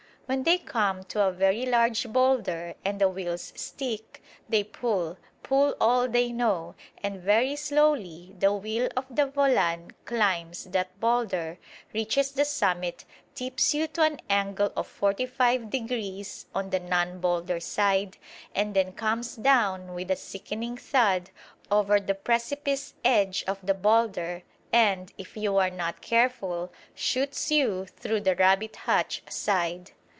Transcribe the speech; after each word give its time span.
When 0.27 0.43
they 0.43 0.59
come 0.59 1.03
to 1.09 1.21
a 1.23 1.31
very 1.33 1.65
large 1.65 2.07
boulder 2.07 2.73
and 2.85 3.01
the 3.01 3.09
wheels 3.09 3.51
stick, 3.57 4.23
they 4.47 4.63
pull, 4.63 5.17
pull 5.43 5.75
all 5.77 6.07
they 6.07 6.31
know, 6.31 6.75
and 7.03 7.19
very 7.19 7.57
slowly 7.57 8.33
the 8.39 8.53
wheel 8.53 8.87
of 8.95 9.13
the 9.13 9.25
volan 9.27 9.91
climbs 10.05 10.63
that 10.69 10.97
boulder, 11.01 11.57
reaches 11.93 12.31
the 12.31 12.45
summit, 12.45 13.03
tips 13.35 13.73
you 13.73 13.87
to 13.87 14.03
an 14.03 14.21
angle 14.29 14.71
of 14.77 14.87
forty 14.87 15.25
five 15.25 15.69
degrees 15.69 16.45
on 16.55 16.69
the 16.69 16.79
non 16.79 17.19
boulder 17.19 17.59
side, 17.59 18.15
and 18.55 18.73
then 18.73 18.93
comes 18.93 19.35
down 19.35 19.93
with 19.93 20.09
a 20.09 20.15
sickening 20.15 20.77
thud 20.77 21.29
over 21.69 21.99
the 21.99 22.15
precipice 22.15 22.93
edge 23.03 23.43
of 23.49 23.59
the 23.65 23.73
boulder 23.73 24.43
and, 24.71 25.11
if 25.17 25.35
you 25.35 25.57
are 25.57 25.69
not 25.69 25.99
careful, 26.01 26.71
shoots 26.95 27.51
you 27.51 27.83
through 27.85 28.21
the 28.21 28.37
rabbit 28.37 28.77
hutch 28.77 29.21
side. 29.29 29.91